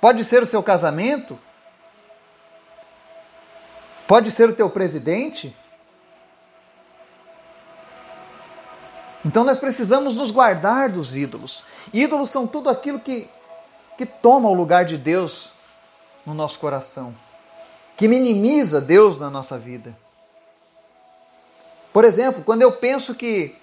Pode 0.00 0.24
ser 0.24 0.42
o 0.42 0.46
seu 0.46 0.62
casamento? 0.62 1.38
Pode 4.06 4.30
ser 4.30 4.48
o 4.48 4.54
teu 4.54 4.70
presidente? 4.70 5.54
Então 9.24 9.44
nós 9.44 9.58
precisamos 9.58 10.14
nos 10.14 10.30
guardar 10.30 10.88
dos 10.88 11.14
ídolos. 11.14 11.64
Ídolos 11.92 12.30
são 12.30 12.46
tudo 12.46 12.70
aquilo 12.70 12.98
que, 12.98 13.28
que 13.98 14.06
toma 14.06 14.48
o 14.48 14.54
lugar 14.54 14.84
de 14.84 14.96
Deus 14.96 15.50
no 16.30 16.36
nosso 16.36 16.58
coração, 16.58 17.14
que 17.96 18.08
minimiza 18.08 18.80
Deus 18.80 19.18
na 19.18 19.28
nossa 19.28 19.58
vida. 19.58 19.96
Por 21.92 22.04
exemplo, 22.04 22.42
quando 22.44 22.62
eu 22.62 22.72
penso 22.72 23.14
que 23.14 23.60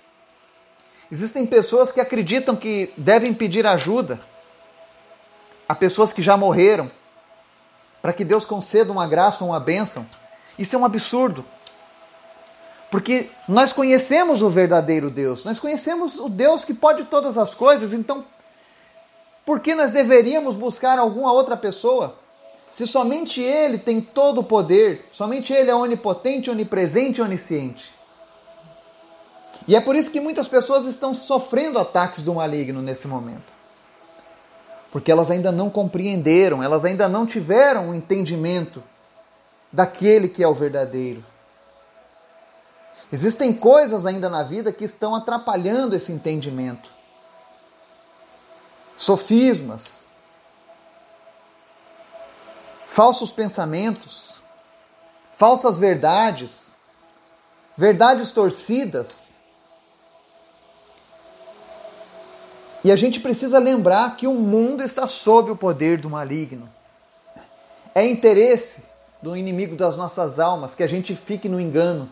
Existem 1.11 1.45
pessoas 1.45 1.91
que 1.91 2.01
acreditam 2.01 2.55
que 2.55 2.91
devem 2.97 3.33
pedir 3.33 3.65
ajuda 3.65 4.19
a 5.67 5.73
pessoas 5.73 6.11
que 6.11 6.21
já 6.21 6.35
morreram 6.35 6.87
para 8.01 8.11
que 8.11 8.25
Deus 8.25 8.45
conceda 8.45 8.91
uma 8.91 9.07
graça 9.07 9.43
ou 9.43 9.51
uma 9.51 9.59
bênção. 9.59 10.05
Isso 10.59 10.75
é 10.75 10.79
um 10.79 10.85
absurdo. 10.85 11.45
Porque 12.91 13.29
nós 13.47 13.71
conhecemos 13.71 14.41
o 14.41 14.49
verdadeiro 14.49 15.09
Deus, 15.09 15.43
nós 15.43 15.59
conhecemos 15.59 16.19
o 16.19 16.29
Deus 16.29 16.63
que 16.63 16.73
pode 16.73 17.05
todas 17.05 17.37
as 17.37 17.53
coisas, 17.53 17.93
então 17.93 18.23
por 19.45 19.59
que 19.59 19.75
nós 19.75 19.91
deveríamos 19.91 20.55
buscar 20.55 20.99
alguma 20.99 21.31
outra 21.31 21.55
pessoa? 21.55 22.15
Se 22.71 22.85
somente 22.85 23.41
Ele 23.41 23.77
tem 23.77 23.99
todo 23.99 24.41
o 24.41 24.43
poder, 24.43 25.07
somente 25.11 25.51
Ele 25.53 25.69
é 25.69 25.75
onipotente, 25.75 26.49
onipresente 26.49 27.19
e 27.19 27.23
onisciente. 27.23 27.91
E 29.67 29.75
é 29.75 29.81
por 29.81 29.95
isso 29.95 30.11
que 30.11 30.19
muitas 30.19 30.47
pessoas 30.47 30.85
estão 30.85 31.13
sofrendo 31.13 31.79
ataques 31.79 32.23
do 32.23 32.33
maligno 32.33 32.81
nesse 32.81 33.07
momento. 33.07 33.57
Porque 34.91 35.11
elas 35.11 35.29
ainda 35.29 35.51
não 35.51 35.69
compreenderam, 35.69 36.63
elas 36.63 36.85
ainda 36.85 37.09
não 37.09 37.25
tiveram 37.25 37.87
o 37.87 37.89
um 37.89 37.95
entendimento 37.95 38.81
daquele 39.71 40.29
que 40.29 40.41
é 40.41 40.47
o 40.47 40.53
verdadeiro. 40.53 41.23
Existem 43.11 43.53
coisas 43.53 44.05
ainda 44.05 44.29
na 44.29 44.43
vida 44.43 44.71
que 44.71 44.85
estão 44.85 45.15
atrapalhando 45.15 45.95
esse 45.95 46.11
entendimento. 46.11 46.89
Sofismas, 48.95 50.06
falsos 52.87 53.31
pensamentos, 53.31 54.35
falsas 55.33 55.77
verdades, 55.77 56.75
verdades 57.75 58.31
torcidas. 58.31 59.27
E 62.83 62.91
a 62.91 62.95
gente 62.95 63.19
precisa 63.19 63.59
lembrar 63.59 64.15
que 64.15 64.25
o 64.25 64.33
mundo 64.33 64.81
está 64.81 65.07
sob 65.07 65.51
o 65.51 65.55
poder 65.55 65.99
do 65.99 66.09
maligno. 66.09 66.67
É 67.93 68.05
interesse 68.05 68.83
do 69.21 69.35
inimigo 69.35 69.75
das 69.75 69.97
nossas 69.97 70.39
almas 70.39 70.73
que 70.73 70.83
a 70.83 70.87
gente 70.87 71.13
fique 71.13 71.49
no 71.49 71.59
engano, 71.59 72.09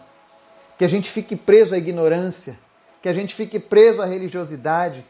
que 0.77 0.83
a 0.83 0.89
gente 0.89 1.09
fique 1.09 1.35
preso 1.35 1.73
à 1.73 1.77
ignorância, 1.77 2.59
que 3.01 3.07
a 3.07 3.13
gente 3.13 3.33
fique 3.33 3.59
preso 3.59 4.01
à 4.01 4.05
religiosidade. 4.05 5.05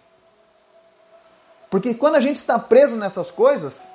Porque 1.72 1.96
quando 1.96 2.16
a 2.16 2.22
gente 2.22 2.38
está 2.38 2.60
preso 2.60 2.96
nessas 2.96 3.32
coisas, 3.32 3.95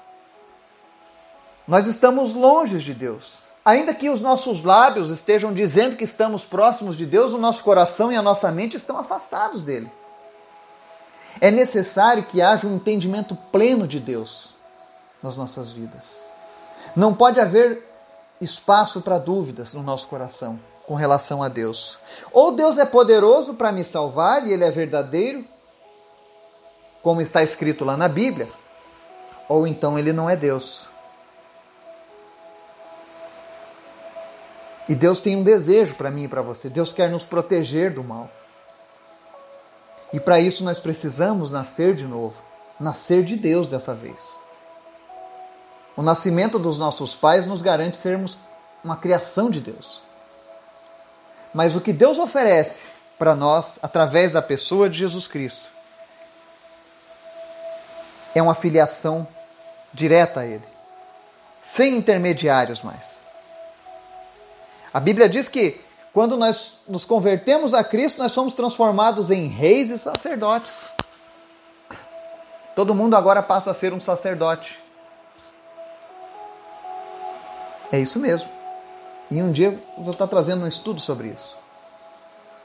nós 1.71 1.87
estamos 1.87 2.35
longe 2.35 2.79
de 2.79 2.93
Deus. 2.93 3.35
Ainda 3.65 3.95
que 3.95 4.11
os 4.11 4.21
nossos 4.21 4.65
lábios 4.65 5.09
estejam 5.09 5.55
dizendo 5.55 5.95
que 5.95 6.03
estamos 6.03 6.45
próximos 6.45 6.97
de 6.97 7.07
Deus, 7.07 7.33
o 7.33 7.39
nosso 7.39 7.63
coração 7.63 8.11
e 8.11 8.17
a 8.17 8.23
nossa 8.23 8.51
mente 8.51 8.77
estão 8.77 8.99
afastados 8.99 9.63
dele. 9.63 9.89
É 11.41 11.49
necessário 11.49 12.25
que 12.25 12.43
haja 12.43 12.67
um 12.67 12.75
entendimento 12.75 13.37
pleno 13.53 13.87
de 13.87 14.01
Deus 14.01 14.49
nas 15.23 15.37
nossas 15.37 15.71
vidas. 15.71 16.21
Não 16.97 17.15
pode 17.15 17.39
haver 17.39 17.87
espaço 18.41 19.01
para 19.01 19.19
dúvidas 19.19 19.73
no 19.73 19.83
nosso 19.85 20.09
coração 20.09 20.59
com 20.89 20.97
relação 20.97 21.41
a 21.41 21.47
Deus. 21.47 22.01
Ou 22.33 22.51
Deus 22.51 22.79
é 22.79 22.85
poderoso 22.85 23.55
para 23.55 23.71
me 23.71 23.85
salvar 23.85 24.45
e 24.45 24.53
ele 24.53 24.65
é 24.65 24.73
verdadeiro, 24.73 25.45
como 27.01 27.21
está 27.21 27.45
escrito 27.45 27.85
lá 27.85 27.97
na 27.97 28.09
Bíblia, 28.09 28.49
ou 29.49 29.69
então 29.69 29.97
ele 29.97 30.13
não 30.13 30.29
é 30.29 30.35
Deus. 30.35 30.90
E 34.91 34.95
Deus 34.97 35.21
tem 35.21 35.37
um 35.37 35.45
desejo 35.45 35.95
para 35.95 36.11
mim 36.11 36.25
e 36.25 36.29
para 36.29 36.43
você. 36.43 36.69
Deus 36.69 36.93
quer 36.93 37.09
nos 37.09 37.25
proteger 37.25 37.95
do 37.95 38.03
mal. 38.03 38.29
E 40.13 40.19
para 40.19 40.41
isso 40.41 40.65
nós 40.65 40.81
precisamos 40.81 41.53
nascer 41.53 41.95
de 41.95 42.05
novo, 42.05 42.35
nascer 42.79 43.23
de 43.23 43.37
Deus 43.37 43.69
dessa 43.69 43.95
vez. 43.95 44.37
O 45.97 46.03
nascimento 46.03 46.59
dos 46.59 46.77
nossos 46.77 47.15
pais 47.15 47.47
nos 47.47 47.63
garante 47.63 47.97
sermos 47.97 48.37
uma 48.83 48.97
criação 48.97 49.49
de 49.49 49.61
Deus. 49.61 50.03
Mas 51.55 51.77
o 51.77 51.81
que 51.81 51.93
Deus 51.93 52.19
oferece 52.19 52.83
para 53.17 53.37
nós 53.37 53.79
através 53.81 54.33
da 54.33 54.43
pessoa 54.43 54.91
de 54.91 54.99
Jesus 54.99 55.29
Cristo 55.29 55.69
é 58.35 58.43
uma 58.43 58.57
filiação 58.57 59.25
direta 59.93 60.41
a 60.41 60.47
Ele, 60.47 60.67
sem 61.63 61.97
intermediários 61.97 62.83
mais. 62.83 63.20
A 64.93 64.99
Bíblia 65.01 65.29
diz 65.29 65.49
que 65.49 65.81
quando 66.13 66.37
nós 66.37 66.79
nos 66.89 67.05
convertemos 67.05 67.73
a 67.73 67.85
Cristo, 67.85 68.19
nós 68.19 68.33
somos 68.33 68.55
transformados 68.55 69.31
em 69.31 69.47
reis 69.47 69.91
e 69.91 69.99
sacerdotes. 69.99 70.73
Todo 72.75 72.95
mundo 72.95 73.15
agora 73.15 73.43
passa 73.43 73.71
a 73.71 73.75
ser 73.75 73.93
um 73.93 74.01
sacerdote. 74.01 74.81
É 77.93 77.99
isso 77.99 78.19
mesmo. 78.19 78.49
E 79.31 79.41
um 79.41 79.53
dia 79.53 79.69
eu 79.69 80.03
vou 80.03 80.11
estar 80.11 80.27
trazendo 80.27 80.65
um 80.65 80.69
estudo 80.69 81.01
sobre 81.01 81.29
isso. 81.29 81.57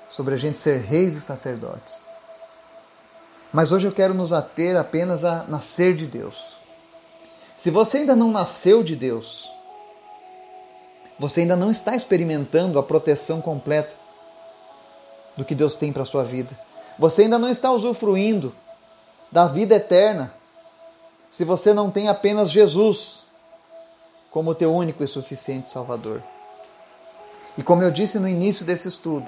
Sobre 0.09 0.33
a 0.33 0.37
gente 0.37 0.57
ser 0.57 0.79
reis 0.79 1.13
e 1.13 1.21
sacerdotes. 1.21 1.99
Mas 3.53 3.71
hoje 3.71 3.87
eu 3.87 3.91
quero 3.91 4.13
nos 4.13 4.33
ater 4.33 4.75
apenas 4.75 5.23
a 5.23 5.43
nascer 5.47 5.95
de 5.95 6.07
Deus. 6.07 6.55
Se 7.57 7.69
você 7.69 7.99
ainda 7.99 8.15
não 8.15 8.31
nasceu 8.31 8.83
de 8.83 8.95
Deus, 8.95 9.49
você 11.17 11.41
ainda 11.41 11.55
não 11.55 11.71
está 11.71 11.95
experimentando 11.95 12.77
a 12.77 12.83
proteção 12.83 13.41
completa 13.41 13.91
do 15.37 15.45
que 15.45 15.55
Deus 15.55 15.75
tem 15.75 15.91
para 15.91 16.03
a 16.03 16.05
sua 16.05 16.23
vida. 16.23 16.49
Você 16.97 17.23
ainda 17.23 17.39
não 17.39 17.49
está 17.49 17.71
usufruindo 17.71 18.53
da 19.31 19.47
vida 19.47 19.75
eterna 19.75 20.33
se 21.31 21.43
você 21.43 21.73
não 21.73 21.91
tem 21.91 22.07
apenas 22.07 22.49
Jesus 22.49 23.25
como 24.31 24.55
teu 24.55 24.73
único 24.73 25.03
e 25.03 25.07
suficiente 25.07 25.69
Salvador. 25.69 26.21
E 27.57 27.63
como 27.63 27.83
eu 27.83 27.91
disse 27.91 28.19
no 28.19 28.27
início 28.27 28.65
desse 28.65 28.87
estudo, 28.87 29.25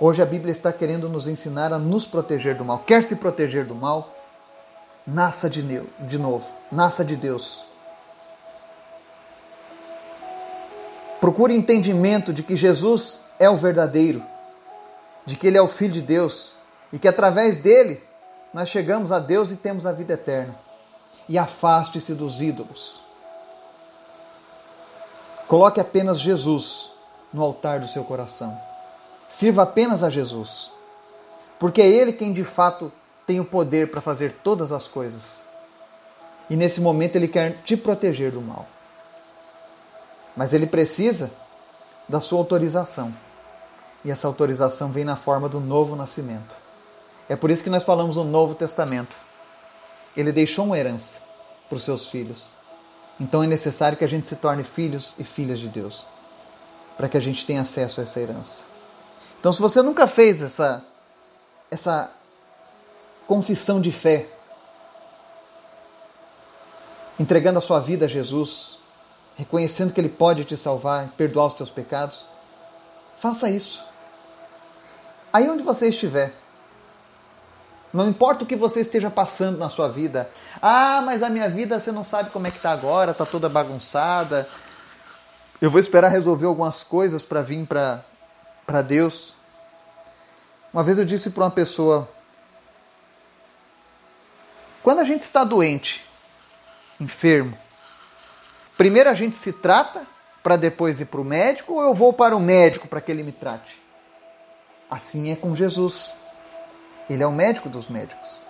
hoje 0.00 0.22
a 0.22 0.26
Bíblia 0.26 0.52
está 0.52 0.72
querendo 0.72 1.08
nos 1.08 1.26
ensinar 1.26 1.72
a 1.72 1.78
nos 1.78 2.06
proteger 2.06 2.56
do 2.56 2.64
mal. 2.64 2.78
Quer 2.78 3.04
se 3.04 3.16
proteger 3.16 3.66
do 3.66 3.74
mal? 3.74 4.10
Nasça 5.06 5.48
de, 5.48 5.62
de 6.00 6.18
novo, 6.18 6.46
nasça 6.72 7.04
de 7.04 7.14
Deus. 7.14 7.65
Procure 11.20 11.54
entendimento 11.54 12.32
de 12.32 12.42
que 12.42 12.56
Jesus 12.56 13.20
é 13.38 13.48
o 13.48 13.56
verdadeiro, 13.56 14.22
de 15.24 15.36
que 15.36 15.46
Ele 15.46 15.56
é 15.56 15.62
o 15.62 15.68
Filho 15.68 15.92
de 15.92 16.02
Deus 16.02 16.52
e 16.92 16.98
que 16.98 17.08
através 17.08 17.58
dele 17.58 18.02
nós 18.52 18.68
chegamos 18.68 19.12
a 19.12 19.18
Deus 19.18 19.50
e 19.50 19.56
temos 19.56 19.86
a 19.86 19.92
vida 19.92 20.14
eterna. 20.14 20.54
E 21.28 21.36
afaste-se 21.36 22.14
dos 22.14 22.40
ídolos. 22.40 23.02
Coloque 25.48 25.80
apenas 25.80 26.20
Jesus 26.20 26.90
no 27.32 27.42
altar 27.42 27.80
do 27.80 27.88
seu 27.88 28.04
coração. 28.04 28.58
Sirva 29.28 29.62
apenas 29.62 30.02
a 30.02 30.10
Jesus, 30.10 30.70
porque 31.58 31.82
é 31.82 31.88
Ele 31.88 32.12
quem 32.12 32.32
de 32.32 32.44
fato 32.44 32.92
tem 33.26 33.40
o 33.40 33.44
poder 33.44 33.90
para 33.90 34.00
fazer 34.00 34.36
todas 34.44 34.70
as 34.70 34.86
coisas. 34.86 35.48
E 36.48 36.56
nesse 36.56 36.80
momento 36.80 37.16
Ele 37.16 37.28
quer 37.28 37.56
te 37.64 37.76
proteger 37.76 38.30
do 38.30 38.40
mal. 38.40 38.66
Mas 40.36 40.52
ele 40.52 40.66
precisa 40.66 41.30
da 42.08 42.20
sua 42.20 42.38
autorização. 42.38 43.14
E 44.04 44.10
essa 44.10 44.26
autorização 44.26 44.90
vem 44.90 45.04
na 45.04 45.16
forma 45.16 45.48
do 45.48 45.58
novo 45.58 45.96
nascimento. 45.96 46.54
É 47.28 47.34
por 47.34 47.50
isso 47.50 47.64
que 47.64 47.70
nós 47.70 47.82
falamos 47.82 48.16
no 48.16 48.24
Novo 48.24 48.54
Testamento. 48.54 49.16
Ele 50.16 50.30
deixou 50.30 50.64
uma 50.64 50.78
herança 50.78 51.20
para 51.68 51.76
os 51.76 51.82
seus 51.82 52.08
filhos. 52.08 52.50
Então 53.18 53.42
é 53.42 53.46
necessário 53.46 53.96
que 53.98 54.04
a 54.04 54.08
gente 54.08 54.28
se 54.28 54.36
torne 54.36 54.62
filhos 54.62 55.14
e 55.18 55.24
filhas 55.24 55.58
de 55.58 55.68
Deus, 55.68 56.06
para 56.96 57.08
que 57.08 57.16
a 57.16 57.20
gente 57.20 57.44
tenha 57.44 57.62
acesso 57.62 58.00
a 58.00 58.04
essa 58.04 58.20
herança. 58.20 58.60
Então, 59.40 59.52
se 59.52 59.60
você 59.60 59.82
nunca 59.82 60.06
fez 60.06 60.42
essa 60.42 60.84
essa 61.70 62.10
confissão 63.26 63.80
de 63.80 63.90
fé, 63.90 64.28
entregando 67.18 67.58
a 67.58 67.62
sua 67.62 67.80
vida 67.80 68.04
a 68.04 68.08
Jesus, 68.08 68.78
reconhecendo 69.36 69.92
que 69.92 70.00
Ele 70.00 70.08
pode 70.08 70.44
te 70.44 70.56
salvar, 70.56 71.08
perdoar 71.16 71.46
os 71.46 71.54
teus 71.54 71.70
pecados, 71.70 72.24
faça 73.18 73.48
isso. 73.50 73.84
Aí 75.32 75.48
onde 75.48 75.62
você 75.62 75.88
estiver, 75.88 76.32
não 77.92 78.08
importa 78.08 78.44
o 78.44 78.46
que 78.46 78.56
você 78.56 78.80
esteja 78.80 79.10
passando 79.10 79.58
na 79.58 79.68
sua 79.68 79.88
vida. 79.88 80.30
Ah, 80.60 81.02
mas 81.04 81.22
a 81.22 81.28
minha 81.28 81.48
vida 81.48 81.78
você 81.78 81.92
não 81.92 82.04
sabe 82.04 82.30
como 82.30 82.46
é 82.46 82.50
que 82.50 82.56
está 82.56 82.70
agora, 82.70 83.12
está 83.12 83.24
toda 83.24 83.48
bagunçada. 83.48 84.48
Eu 85.60 85.70
vou 85.70 85.80
esperar 85.80 86.08
resolver 86.08 86.46
algumas 86.46 86.82
coisas 86.82 87.24
para 87.24 87.42
vir 87.42 87.66
para 87.66 88.82
Deus. 88.82 89.34
Uma 90.72 90.82
vez 90.82 90.98
eu 90.98 91.04
disse 91.04 91.30
para 91.30 91.44
uma 91.44 91.50
pessoa: 91.50 92.08
quando 94.82 95.00
a 95.00 95.04
gente 95.04 95.22
está 95.22 95.44
doente, 95.44 96.04
enfermo, 97.00 97.56
Primeiro 98.76 99.08
a 99.08 99.14
gente 99.14 99.36
se 99.36 99.52
trata 99.52 100.06
para 100.42 100.56
depois 100.56 101.00
ir 101.00 101.06
para 101.06 101.20
o 101.20 101.24
médico 101.24 101.74
ou 101.74 101.82
eu 101.82 101.94
vou 101.94 102.12
para 102.12 102.36
o 102.36 102.40
médico 102.40 102.86
para 102.86 103.00
que 103.00 103.10
ele 103.10 103.22
me 103.22 103.32
trate? 103.32 103.80
Assim 104.90 105.32
é 105.32 105.36
com 105.36 105.56
Jesus. 105.56 106.12
Ele 107.08 107.22
é 107.22 107.26
o 107.26 107.32
médico 107.32 107.68
dos 107.68 107.88
médicos. 107.88 108.40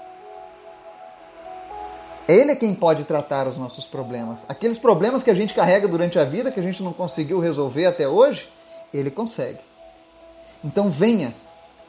Ele 2.28 2.50
é 2.50 2.56
quem 2.56 2.74
pode 2.74 3.04
tratar 3.04 3.46
os 3.46 3.56
nossos 3.56 3.86
problemas. 3.86 4.40
Aqueles 4.48 4.78
problemas 4.78 5.22
que 5.22 5.30
a 5.30 5.34
gente 5.34 5.54
carrega 5.54 5.86
durante 5.86 6.18
a 6.18 6.24
vida, 6.24 6.50
que 6.50 6.58
a 6.58 6.62
gente 6.62 6.82
não 6.82 6.92
conseguiu 6.92 7.38
resolver 7.38 7.86
até 7.86 8.08
hoje, 8.08 8.50
ele 8.92 9.10
consegue. 9.10 9.60
Então 10.64 10.90
venha 10.90 11.32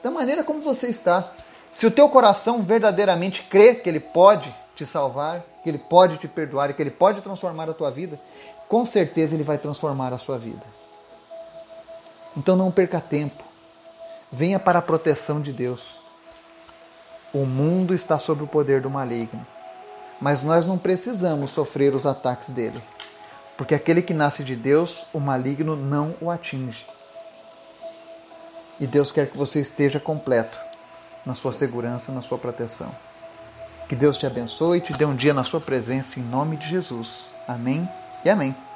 da 0.04 0.12
maneira 0.12 0.44
como 0.44 0.62
você 0.62 0.88
está. 0.88 1.32
Se 1.72 1.88
o 1.88 1.92
teu 1.92 2.08
coração 2.08 2.62
verdadeiramente 2.62 3.44
crê 3.50 3.74
que 3.74 3.90
ele 3.90 4.00
pode 4.00 4.54
te 4.78 4.86
salvar, 4.86 5.44
que 5.64 5.70
Ele 5.70 5.80
pode 5.80 6.18
te 6.18 6.28
perdoar 6.28 6.70
e 6.70 6.74
que 6.74 6.82
Ele 6.82 6.92
pode 6.92 7.22
transformar 7.22 7.70
a 7.70 7.74
tua 7.74 7.90
vida, 7.90 8.20
com 8.68 8.86
certeza 8.86 9.34
Ele 9.34 9.44
vai 9.44 9.58
transformar 9.58 10.14
a 10.14 10.18
sua 10.18 10.38
vida. 10.38 10.64
Então 12.36 12.56
não 12.56 12.72
perca 12.72 13.02
tempo. 13.02 13.44
Venha 14.32 14.60
para 14.60 14.80
a 14.80 14.82
proteção 14.82 15.42
de 15.42 15.52
Deus. 15.52 16.00
O 17.34 17.46
mundo 17.46 17.94
está 17.94 18.20
sob 18.20 18.44
o 18.44 18.48
poder 18.48 18.80
do 18.82 18.90
maligno, 18.90 19.46
mas 20.22 20.44
nós 20.44 20.66
não 20.66 20.78
precisamos 20.78 21.52
sofrer 21.52 21.94
os 21.94 22.06
ataques 22.06 22.50
dele, 22.50 22.82
porque 23.58 23.76
aquele 23.76 24.02
que 24.02 24.14
nasce 24.14 24.44
de 24.44 24.56
Deus, 24.56 25.06
o 25.12 25.20
maligno 25.20 25.76
não 25.76 26.16
o 26.22 26.30
atinge. 26.30 26.86
E 28.80 28.86
Deus 28.86 29.12
quer 29.12 29.30
que 29.30 29.38
você 29.38 29.60
esteja 29.60 30.00
completo 30.00 30.58
na 31.26 31.34
sua 31.34 31.52
segurança, 31.52 32.12
na 32.12 32.22
sua 32.22 32.38
proteção. 32.38 32.92
Que 33.88 33.96
Deus 33.96 34.18
te 34.18 34.26
abençoe 34.26 34.80
e 34.80 34.82
te 34.82 34.94
dê 34.94 35.06
um 35.06 35.16
dia 35.16 35.34
na 35.34 35.44
sua 35.44 35.62
presença, 35.62 36.20
em 36.20 36.24
nome 36.24 36.58
de 36.58 36.68
Jesus. 36.68 37.32
Amém 37.48 37.88
e 38.26 38.30
amém. 38.30 38.67